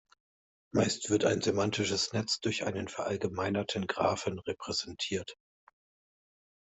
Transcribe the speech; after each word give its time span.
Meist 0.73 1.11
wird 1.11 1.25
ein 1.25 1.41
semantisches 1.43 2.11
Netz 2.11 2.39
durch 2.39 2.63
einen 2.65 2.87
verallgemeinerten 2.87 3.85
Graphen 3.85 4.39
repräsentiert. 4.39 5.37